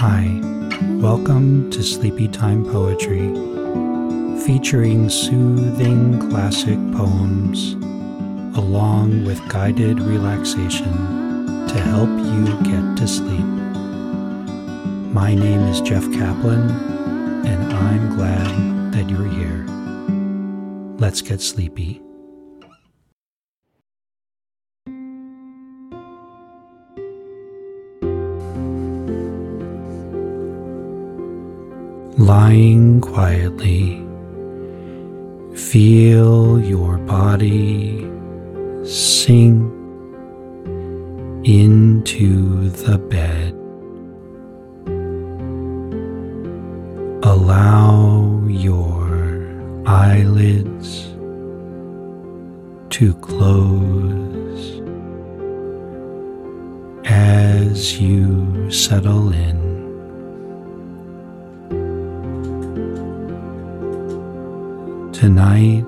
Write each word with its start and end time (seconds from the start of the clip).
Hi, 0.00 0.40
welcome 1.00 1.72
to 1.72 1.82
Sleepy 1.82 2.28
Time 2.28 2.64
Poetry, 2.64 3.34
featuring 4.46 5.10
soothing 5.10 6.30
classic 6.30 6.78
poems 6.92 7.72
along 8.56 9.24
with 9.24 9.40
guided 9.48 9.98
relaxation 9.98 10.92
to 11.66 11.80
help 11.80 12.10
you 12.10 12.44
get 12.62 12.96
to 12.98 13.08
sleep. 13.08 13.44
My 15.12 15.34
name 15.34 15.62
is 15.62 15.80
Jeff 15.80 16.04
Kaplan, 16.12 16.70
and 17.44 17.72
I'm 17.72 18.14
glad 18.14 18.92
that 18.92 19.10
you're 19.10 19.28
here. 19.28 19.66
Let's 21.00 21.22
get 21.22 21.40
sleepy. 21.40 22.00
Lying 32.28 33.00
quietly, 33.00 34.04
feel 35.56 36.60
your 36.60 36.98
body 36.98 38.06
sink 38.84 39.72
into 41.44 42.68
the 42.68 42.98
bed. 42.98 43.54
Allow 47.24 48.44
your 48.46 49.08
eyelids 49.86 51.04
to 52.90 53.14
close 53.22 54.82
as 57.06 57.98
you 57.98 58.70
settle 58.70 59.32
in. 59.32 59.57
Tonight, 65.28 65.84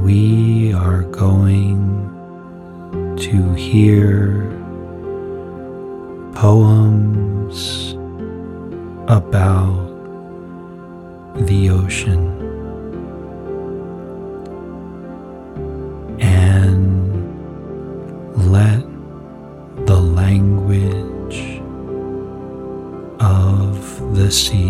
we 0.00 0.72
are 0.72 1.02
going 1.02 2.08
to 3.18 3.52
hear 3.52 4.48
poems 6.34 7.92
about 9.08 9.76
the 11.46 11.68
ocean. 11.68 12.24
And 16.18 16.88
let 18.50 18.80
the 19.86 20.00
language 20.00 21.60
of 23.20 24.16
the 24.16 24.30
sea 24.30 24.67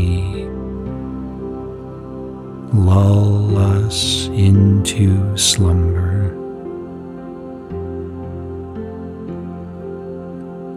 into 4.98 5.36
slumber. 5.36 6.34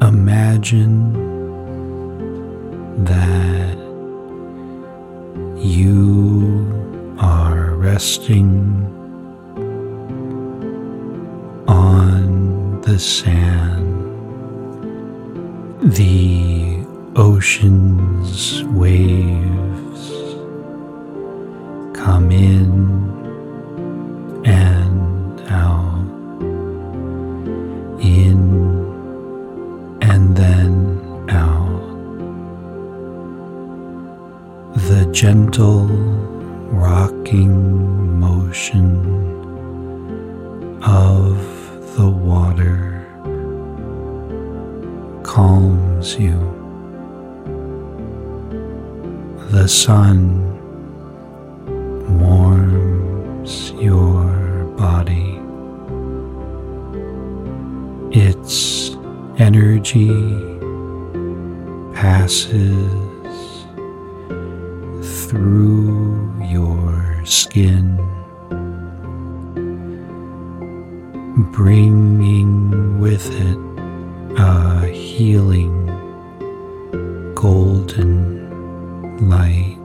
Imagine 0.05 1.13
that 3.03 3.77
you 5.57 7.15
are 7.19 7.71
resting 7.75 8.85
on 11.67 12.81
the 12.81 12.99
sand. 12.99 13.87
The 15.95 16.85
ocean's 17.15 18.63
waves 18.65 20.11
come 21.95 22.31
in 22.31 23.00
gentle 35.21 35.85
rocking 36.71 38.19
motion 38.19 39.05
of 40.81 41.37
the 41.95 42.09
water 42.09 43.05
calms 45.21 46.17
you. 46.17 46.39
The 49.51 49.67
sun 49.67 50.57
warms 52.19 53.73
your 53.73 54.23
body. 54.75 55.39
Its 58.11 58.89
energy 59.37 60.09
passes 61.93 63.10
through 65.31 66.43
your 66.43 67.23
skin, 67.23 67.95
bringing 71.53 72.99
with 72.99 73.25
it 73.31 73.57
a 74.37 74.87
healing 74.87 75.85
golden 77.33 78.19
light 79.29 79.77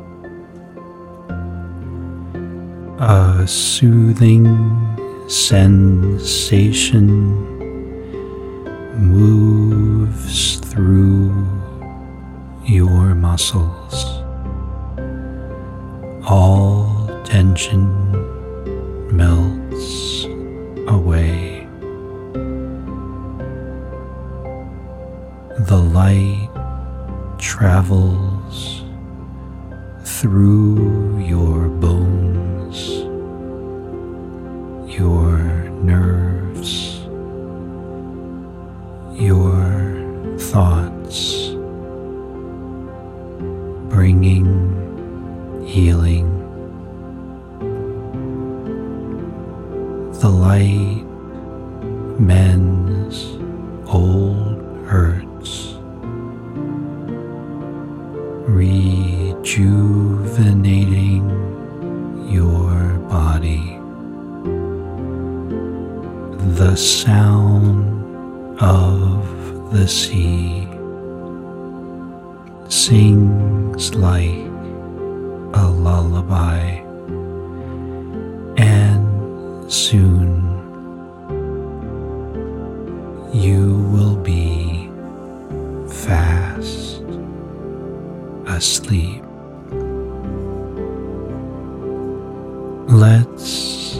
a 2.98 3.46
soothing 3.46 4.46
sensation 5.28 7.06
moves 8.98 10.56
through 10.56 11.32
your 12.64 13.14
muscles. 13.14 14.15
Tension 17.46 17.86
melts 19.16 20.24
away. 20.88 21.64
The 25.70 25.76
light 25.76 26.50
travels 27.38 28.82
through 30.04 31.18
your 31.20 31.68
bones, 31.68 32.15
sings 72.76 73.94
like 73.94 74.44
a 75.54 75.66
lullaby, 75.66 76.60
and 78.58 79.72
soon 79.72 80.44
you 83.32 83.78
will 83.92 84.16
be 84.16 84.90
fast 85.88 87.02
asleep. 88.46 89.24
Let's 92.88 93.96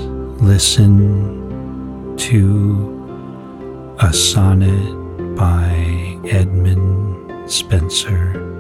listen 0.52 2.16
to 2.18 3.96
a 4.00 4.12
sonnet 4.12 5.34
by 5.34 6.20
Edmund 6.28 7.50
Spenser. 7.50 8.55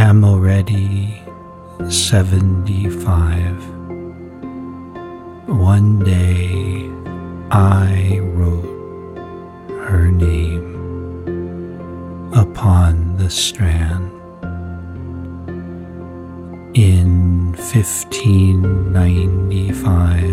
Amoretti 0.00 1.20
75. 1.92 3.68
One 5.46 5.98
day 5.98 6.88
I 7.50 8.18
wrote 8.32 8.64
her 9.84 10.10
name 10.10 10.72
upon 12.32 13.18
the 13.18 13.28
strand. 13.28 14.10
In 16.74 17.52
1595, 17.52 20.24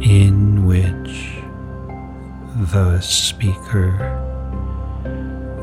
in 0.00 0.64
which 0.64 1.42
the 2.70 3.00
speaker 3.00 4.23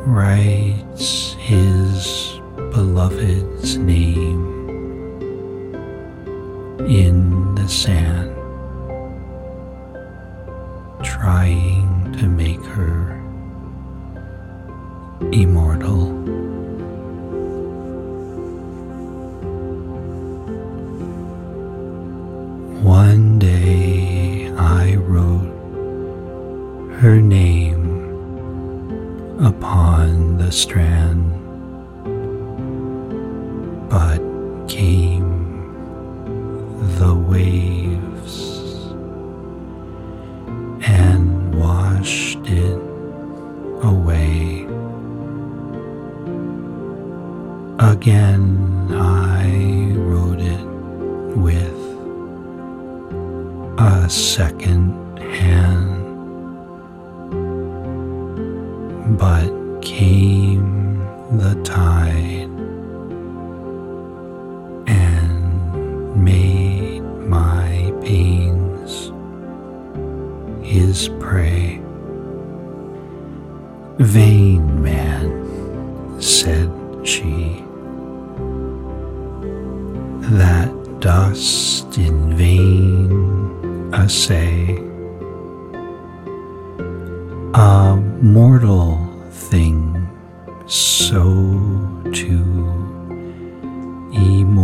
writes 0.06 1.33
his 1.33 2.39
beloved's 2.56 3.77
name 3.77 4.69
in 6.88 7.56
the 7.56 7.68
sand, 7.68 8.36
trying 11.03 12.15
to 12.19 12.27
make 12.27 12.63
her 12.65 13.12
immortal. 15.31 15.61
Again, 48.01 48.89
I 48.95 49.94
wrote 49.94 50.39
it 50.42 50.65
with 51.38 51.77
a 53.77 54.09
second 54.09 54.91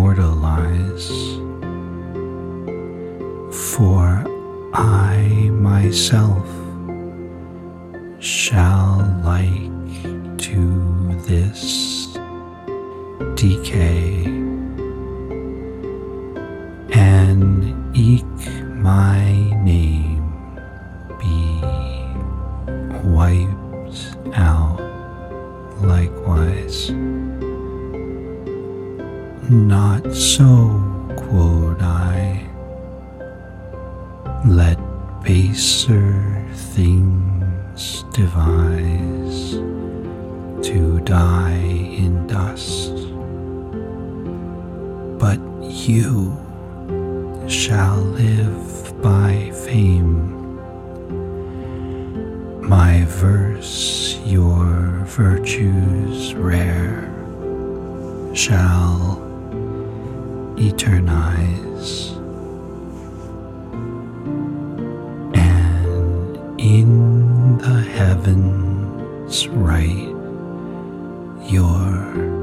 immortalize. 0.07 1.09
For 3.73 4.23
I 4.73 5.49
myself 5.51 6.47
shall 8.19 8.97
like 9.23 10.37
to 10.37 11.19
this 11.27 12.17
decay 13.35 14.36
My 52.97 53.05
verse 53.05 54.17
your 54.25 55.03
virtues 55.05 56.33
rare 56.33 57.13
shall 58.33 59.21
eternize. 60.57 62.17
And 65.35 66.59
in 66.59 67.59
the 67.59 67.81
heavens 67.81 69.47
write 69.49 70.15
your 71.51 72.36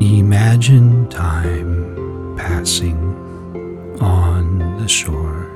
Imagine 0.00 1.08
time 1.08 2.36
passing 2.36 2.96
on 4.00 4.78
the 4.80 4.86
shore. 4.86 5.50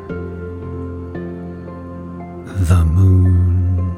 The 2.44 2.84
moon 2.84 3.96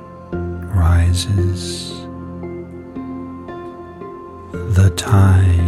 rises, 0.68 1.92
the 4.52 4.92
tide 4.96 5.63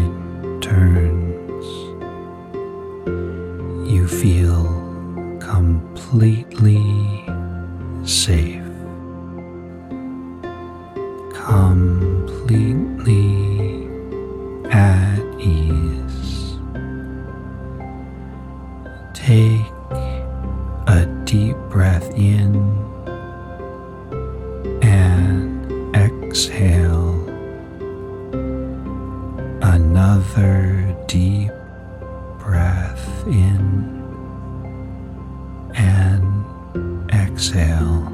exhale. 37.37 38.11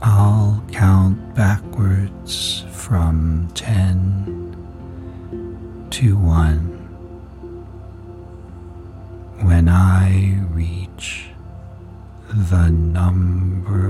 I'll 0.00 0.62
count 0.70 1.34
backwards 1.34 2.64
from 2.70 3.48
10 3.54 4.54
to 5.90 6.16
1. 6.16 6.58
When 9.42 9.68
I 9.68 10.38
reach 10.52 11.30
the 12.28 12.68
number 12.68 13.85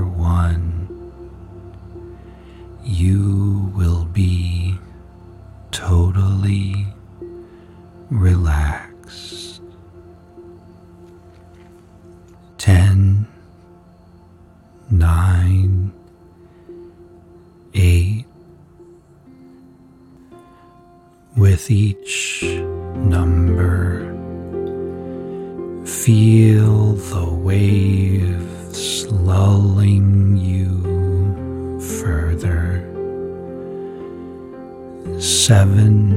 seven, 35.46 36.10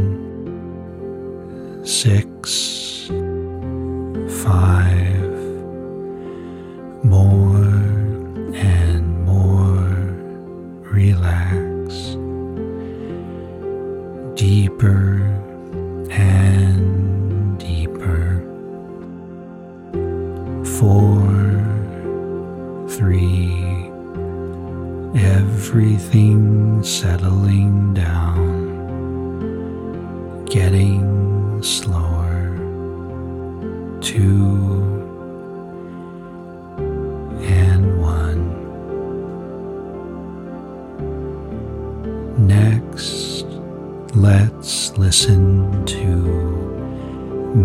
six, 1.86 3.12
five. 4.43 4.99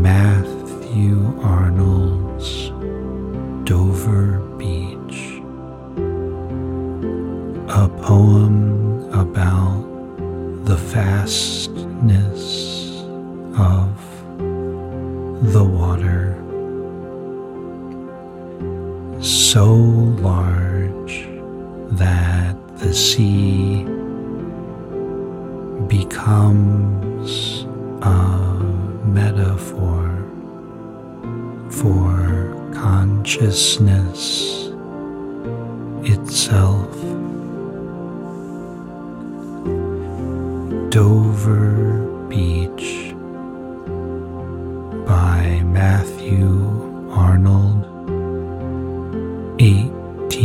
Man. 0.05 0.44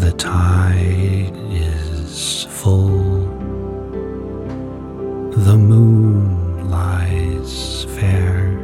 The 0.00 0.12
tide 0.16 1.36
is 1.50 2.46
full. 2.48 3.26
The 5.32 5.58
moon 5.58 6.70
lies 6.70 7.84
fair 7.96 8.56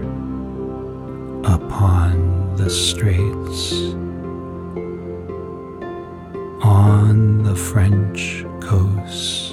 upon 1.44 2.56
the 2.56 2.70
straits. 2.70 3.72
On 6.62 7.42
the 7.42 7.54
French 7.54 8.46
coast. 8.60 9.45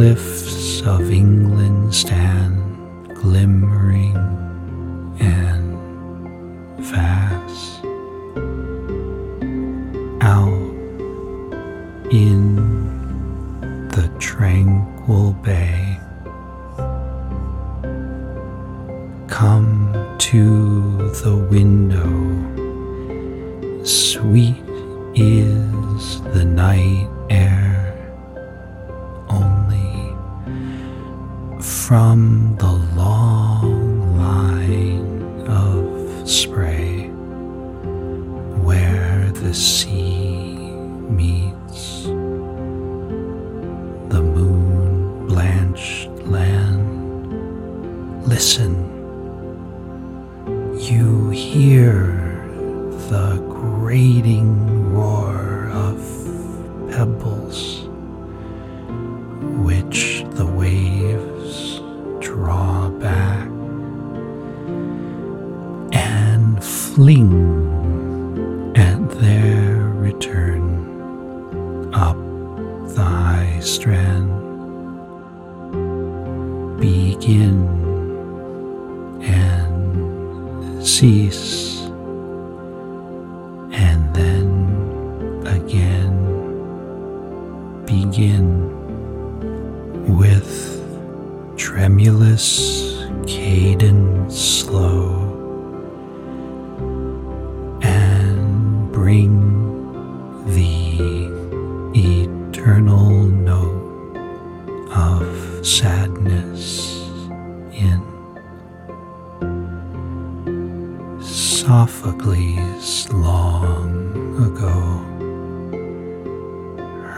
cliffs 0.00 0.80
of 0.86 1.10
England 1.10 1.94
stand 1.94 2.56
glimmering 3.16 4.16
and 5.20 5.76
vast. 6.78 7.84
Out 10.22 10.72
in 12.10 12.56
the 13.90 14.10
tranquil 14.18 15.34
bay, 15.44 16.00
come 19.28 20.16
to 20.16 21.10
the 21.24 21.36
window. 21.50 22.08
Sweet 23.84 24.64
is 25.14 26.22
the 26.32 26.46
night 26.46 27.09
令 67.00 67.59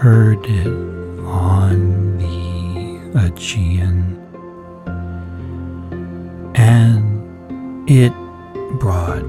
heard 0.02 0.44
it 0.46 0.66
on 1.24 2.18
the 2.18 3.20
Aegean, 3.20 4.18
and 6.56 7.88
it 7.88 8.12
brought 8.80 9.22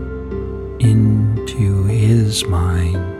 into 0.79 1.83
his 1.83 2.43
mind 2.45 3.12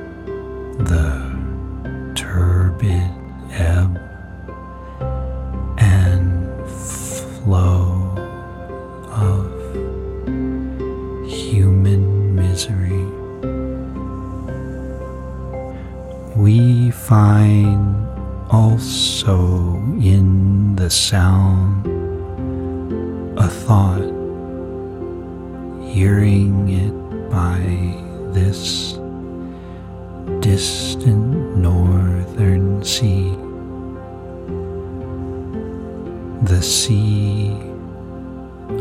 sea 36.73 37.51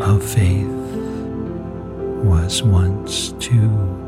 of 0.00 0.25
faith 0.25 0.66
was 2.25 2.62
once 2.62 3.32
too 3.32 4.01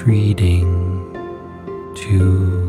retreating 0.00 1.12
to 1.94 2.59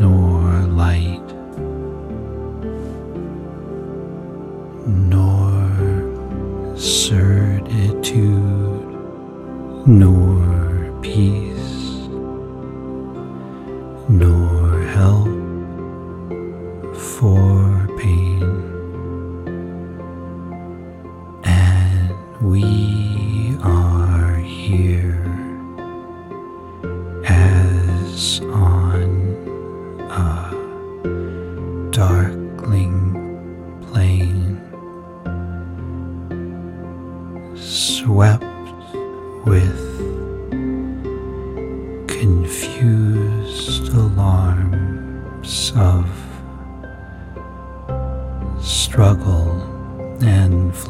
nor 0.00 0.66
light 0.68 1.21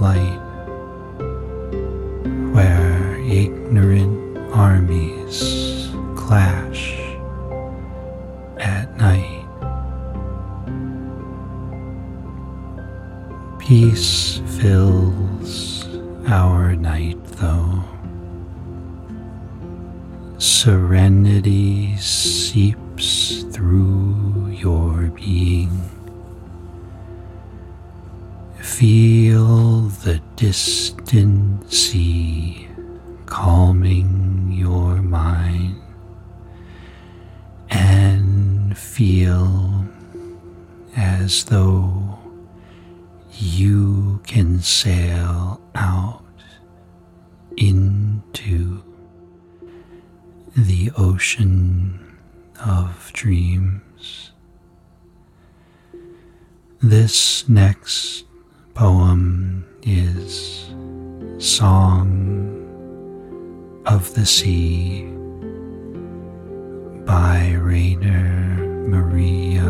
flight, 0.03 0.41
where 2.53 3.21
ignorant 3.21 4.37
armies 4.53 5.93
clash 6.17 6.99
at 8.59 8.97
night. 8.97 9.47
Peace 13.61 14.41
fills 14.59 15.87
our 16.27 16.75
night, 16.75 17.23
though. 17.39 17.85
Serenity 20.39 21.97
seeps 21.99 23.45
through 23.53 24.49
your 24.49 25.13
being. 25.15 25.71
Feel 28.79 29.83
the 30.03 30.21
distant 30.35 31.71
sea 31.71 32.67
calming 33.27 34.51
your 34.51 34.97
mind 35.03 35.81
and 37.69 38.77
feel 38.77 39.87
as 40.97 41.45
though 41.45 42.19
you 43.31 44.21
can 44.27 44.61
sail 44.61 45.61
out 45.75 46.25
into 47.59 48.83
the 50.57 50.91
ocean 50.97 52.19
of 52.65 53.11
dreams. 53.13 54.33
This 56.81 57.49
next 57.49 58.25
poem 58.75 59.67
is 59.83 60.73
Song 61.39 62.59
of 63.85 64.15
the 64.15 64.25
Sea 64.25 65.05
by 67.05 67.53
Rainer 67.61 68.57
Maria 68.89 69.63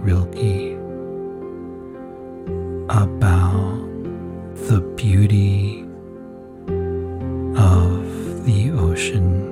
Rilke 0.00 0.78
about 2.88 3.86
the 4.68 4.80
beauty 4.96 5.82
of 7.58 8.46
the 8.46 8.70
ocean, 8.72 9.48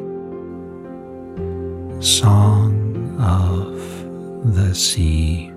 Song 2.00 3.20
of 3.20 4.54
the 4.54 4.74
Sea, 4.74 5.48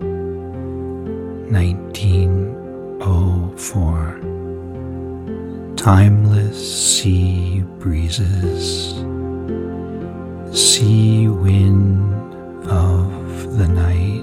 19. 1.49 2.40
1904. 3.01 5.75
Timeless 5.75 6.97
sea 6.97 7.63
breezes, 7.79 8.93
sea 10.55 11.27
wind 11.27 12.13
of 12.67 13.57
the 13.57 13.67
night, 13.67 14.21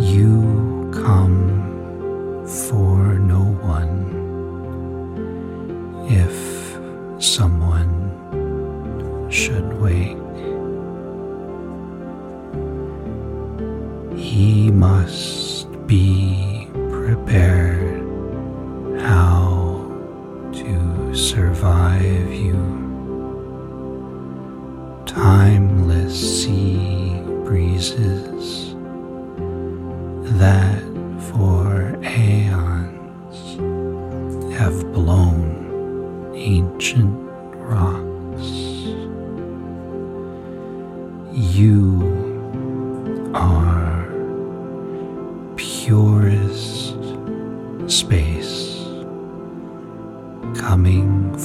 you 0.00 0.90
come 0.94 2.46
for 2.46 2.95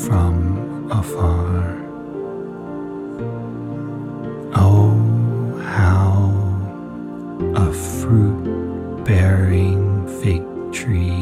from 0.06 0.90
afar. 0.92 1.78
Oh, 4.56 4.96
how 5.64 6.32
a 7.56 7.72
fruit 7.72 9.04
bearing 9.06 10.08
fig 10.22 10.44
tree 10.74 11.21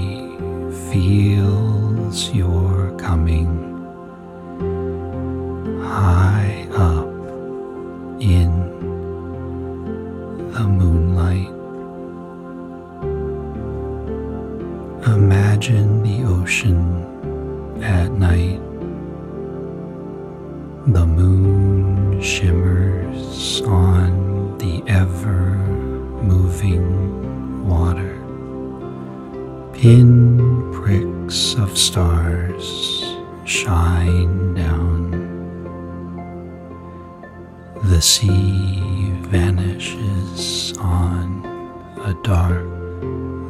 dark 42.24 42.66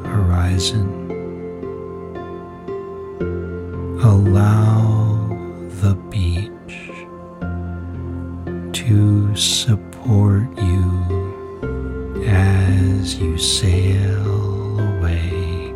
horizon. 0.06 0.88
Allow 4.02 5.28
the 5.82 5.96
beach 6.10 6.76
to 8.74 9.36
support 9.36 10.48
you 10.58 12.26
as 12.26 13.16
you 13.16 13.38
sail 13.38 14.80
away 14.80 15.74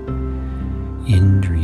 in 1.08 1.42
dreams 1.42 1.63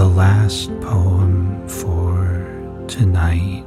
The 0.00 0.08
last 0.08 0.70
poem 0.80 1.68
for 1.68 2.46
tonight 2.88 3.66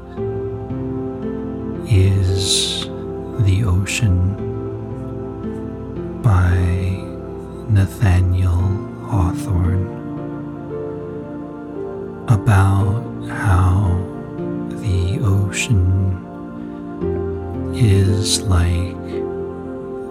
is 1.88 2.86
The 3.46 3.64
Ocean 3.66 4.18
by 6.24 6.58
Nathaniel 7.70 8.66
Hawthorne 9.06 9.86
about 12.30 13.04
how 13.30 13.94
the 14.70 15.20
ocean 15.22 16.18
is 17.76 18.42
like 18.42 19.06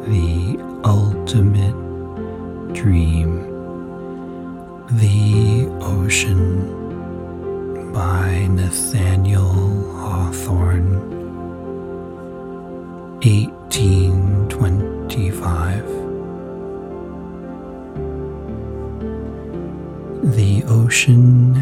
the 0.06 0.56
ultimate 0.84 1.74
dream. 2.74 3.51
The 4.90 5.68
Ocean 5.80 6.72
by 7.92 8.48
Nathaniel 8.48 9.92
Hawthorne, 9.94 10.98
1825. 13.22 15.86
The 20.36 20.64
ocean 20.64 21.54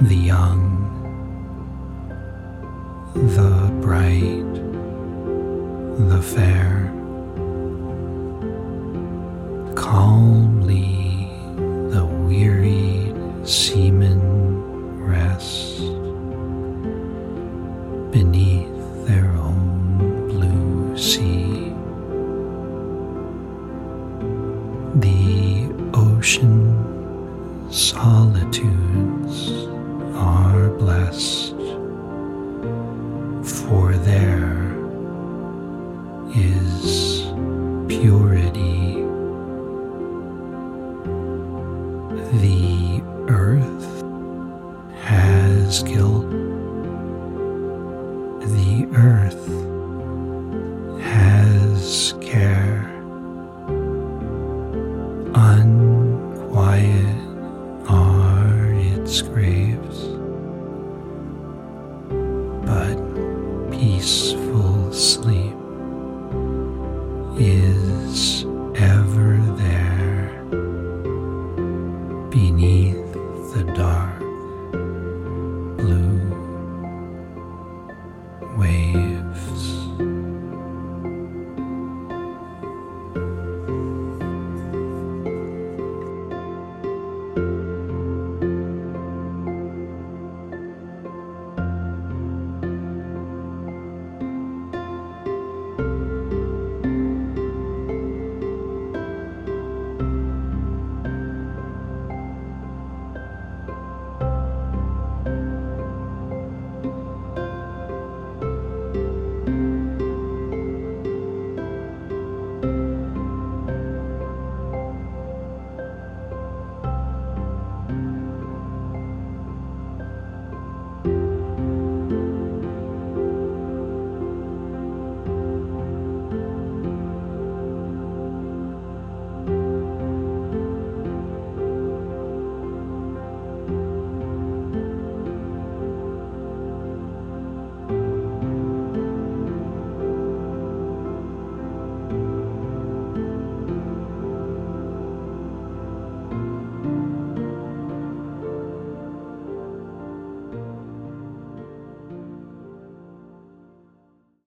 the 0.00 0.14
young, 0.14 0.84
the 3.14 3.70
bright, 3.80 4.54
the 6.10 6.20
fair. 6.22 6.92
Calmly 9.74 10.85